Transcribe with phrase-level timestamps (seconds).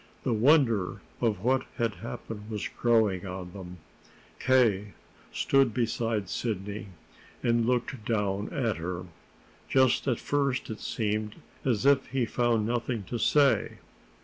[0.23, 3.77] The wonder of what had happened was growing on them.
[4.39, 4.93] K.
[5.31, 6.87] stood beside Sidney,
[7.43, 9.05] and looked down at her.
[9.69, 13.73] Just at first it seemed as if he found nothing to say.